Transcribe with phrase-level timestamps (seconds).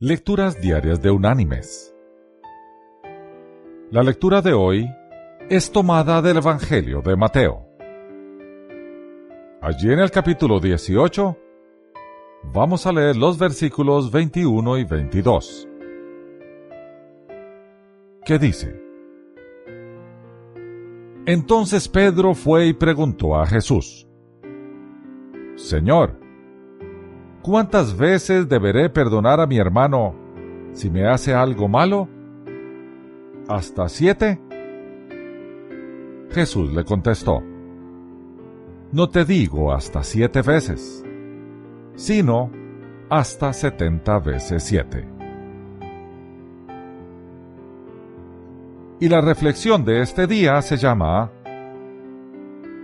[0.00, 1.92] Lecturas Diarias de Unánimes.
[3.90, 4.88] La lectura de hoy
[5.50, 7.66] es tomada del Evangelio de Mateo.
[9.60, 11.36] Allí en el capítulo 18
[12.44, 15.68] vamos a leer los versículos 21 y 22.
[18.24, 18.80] ¿Qué dice?
[21.26, 24.06] Entonces Pedro fue y preguntó a Jesús,
[25.56, 26.27] Señor,
[27.48, 30.14] ¿cuántas veces deberé perdonar a mi hermano
[30.74, 32.06] si me hace algo malo?
[33.48, 34.38] ¿Hasta siete?
[36.30, 37.42] Jesús le contestó,
[38.92, 41.02] No te digo hasta siete veces,
[41.94, 42.50] sino
[43.08, 45.08] hasta setenta veces siete.
[49.00, 51.30] Y la reflexión de este día se llama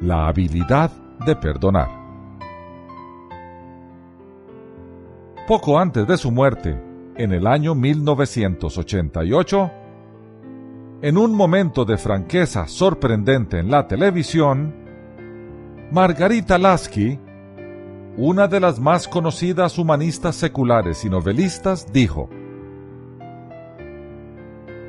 [0.00, 0.90] La habilidad
[1.24, 1.97] de perdonar.
[5.48, 6.78] Poco antes de su muerte,
[7.16, 9.70] en el año 1988,
[11.00, 14.74] en un momento de franqueza sorprendente en la televisión,
[15.90, 17.18] Margarita Lasky,
[18.18, 22.28] una de las más conocidas humanistas seculares y novelistas, dijo,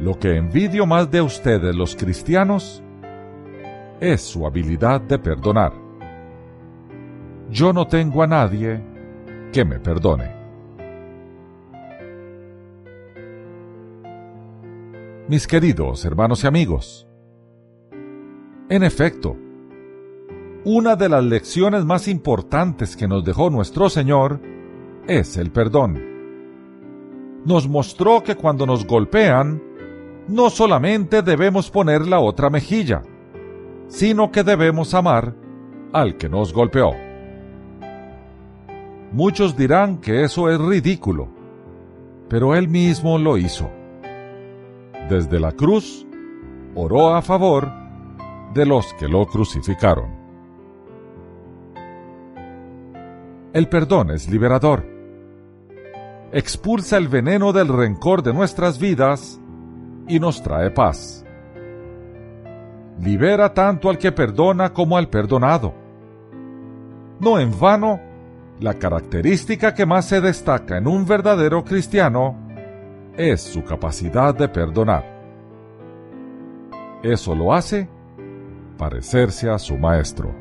[0.00, 2.82] Lo que envidio más de ustedes los cristianos
[4.00, 5.72] es su habilidad de perdonar.
[7.48, 8.82] Yo no tengo a nadie
[9.52, 10.37] que me perdone.
[15.28, 17.06] Mis queridos hermanos y amigos.
[18.70, 19.36] En efecto,
[20.64, 24.40] una de las lecciones más importantes que nos dejó nuestro Señor
[25.06, 26.02] es el perdón.
[27.44, 29.62] Nos mostró que cuando nos golpean,
[30.28, 33.02] no solamente debemos poner la otra mejilla,
[33.86, 35.34] sino que debemos amar
[35.92, 36.92] al que nos golpeó.
[39.12, 41.28] Muchos dirán que eso es ridículo,
[42.30, 43.77] pero Él mismo lo hizo
[45.08, 46.06] desde la cruz,
[46.74, 47.70] oró a favor
[48.54, 50.18] de los que lo crucificaron.
[53.52, 54.84] El perdón es liberador.
[56.32, 59.40] Expulsa el veneno del rencor de nuestras vidas
[60.06, 61.24] y nos trae paz.
[63.00, 65.74] Libera tanto al que perdona como al perdonado.
[67.20, 68.00] No en vano,
[68.60, 72.47] la característica que más se destaca en un verdadero cristiano
[73.18, 75.04] es su capacidad de perdonar.
[77.02, 77.88] Eso lo hace
[78.78, 80.32] parecerse a su maestro.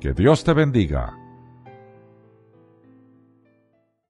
[0.00, 1.21] Que Dios te bendiga.